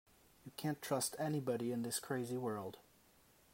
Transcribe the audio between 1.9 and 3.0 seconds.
crazy world.